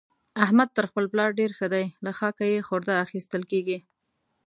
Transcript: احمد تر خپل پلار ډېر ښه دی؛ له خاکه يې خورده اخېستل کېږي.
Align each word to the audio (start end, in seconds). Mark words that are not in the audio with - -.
احمد 0.43 0.69
تر 0.77 0.85
خپل 0.89 1.03
پلار 1.11 1.29
ډېر 1.39 1.51
ښه 1.57 1.67
دی؛ 1.73 1.85
له 2.05 2.11
خاکه 2.17 2.45
يې 2.53 2.65
خورده 2.67 2.93
اخېستل 3.05 3.43
کېږي. 3.51 3.77